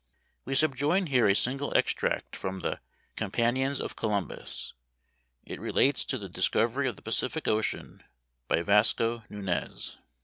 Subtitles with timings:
[0.45, 2.79] We subjoin here a single extract from the
[3.15, 4.73] "Companions of Columbus."
[5.45, 8.01] It relates to the discovery of the Pacific Ocean
[8.47, 9.97] by Vasco Nunez.